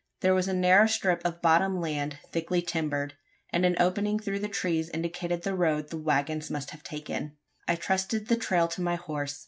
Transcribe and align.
There 0.21 0.33
was 0.33 0.47
a 0.47 0.53
narrow 0.55 0.87
strip 0.87 1.23
of 1.23 1.43
bottom 1.43 1.79
land 1.79 2.17
thickly 2.31 2.63
timbered; 2.63 3.13
and 3.51 3.63
an 3.67 3.75
opening 3.79 4.17
through 4.17 4.39
the 4.39 4.47
trees 4.49 4.89
indicated 4.89 5.43
the 5.43 5.53
road 5.53 5.83
that 5.83 5.89
the 5.91 5.97
waggons 5.99 6.49
must 6.49 6.71
have 6.71 6.81
taken. 6.81 7.37
I 7.67 7.75
trusted 7.75 8.27
the 8.27 8.35
trail 8.35 8.67
to 8.69 8.81
my 8.81 8.95
horse. 8.95 9.39